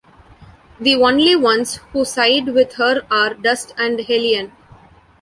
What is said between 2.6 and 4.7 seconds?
her are Dust and Hellion.